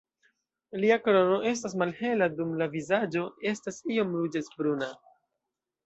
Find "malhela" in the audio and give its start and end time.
1.83-2.29